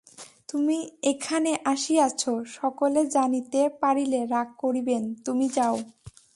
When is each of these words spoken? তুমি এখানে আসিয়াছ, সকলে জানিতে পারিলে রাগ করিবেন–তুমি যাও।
তুমি 0.49 0.77
এখানে 1.03 1.51
আসিয়াছ, 1.65 2.21
সকলে 2.51 3.01
জানিতে 3.07 3.61
পারিলে 3.81 4.19
রাগ 4.25 4.47
করিবেন–তুমি 4.57 5.47
যাও। 5.49 5.75